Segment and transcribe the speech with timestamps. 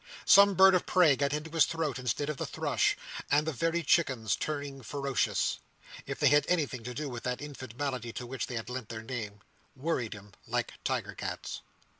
[0.25, 2.97] Some bird of prey got into his throat instead of the thrush;
[3.29, 8.11] and the very chickens turning ferocious—if they have anything to do with that infant malady
[8.13, 11.61] to which they lend their name—worried him like tiger cats.